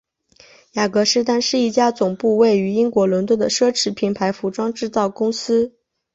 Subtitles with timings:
[0.71, 5.75] 雅格狮丹是一家总部位于英国伦敦的奢侈品牌服装制造公司。